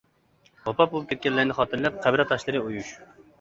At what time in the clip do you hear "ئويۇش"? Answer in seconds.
2.65-2.91